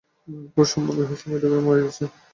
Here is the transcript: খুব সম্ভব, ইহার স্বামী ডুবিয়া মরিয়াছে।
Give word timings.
খুব 0.53 0.65
সম্ভব, 0.65 0.95
ইহার 0.97 1.17
স্বামী 1.19 1.37
ডুবিয়া 1.41 1.65
মরিয়াছে। 1.65 2.03